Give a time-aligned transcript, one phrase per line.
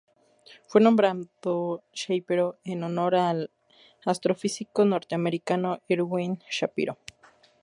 [0.65, 3.51] Fue nombrado Shapiro en honor al
[4.03, 6.45] astrofísico norteamericano Irwin I.
[6.49, 6.97] Shapiro.